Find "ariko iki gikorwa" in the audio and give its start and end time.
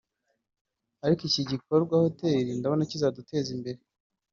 1.05-1.95